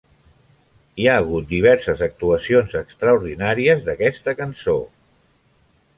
Hi 1.01 1.05
ha 1.09 1.17
hagut 1.23 1.47
diverses 1.51 2.01
actuacions 2.07 2.75
extraordinaris 2.81 3.87
d'aquesta 3.91 4.35
cançó. 4.41 4.79